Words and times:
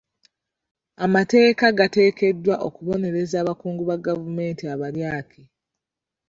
Amateeka 1.05 1.65
gateekeddwa 1.79 2.55
okubonereza 2.67 3.35
abakungu 3.43 3.83
ba 3.89 3.97
gavumenti 4.05 4.63
abalyake. 4.73 5.41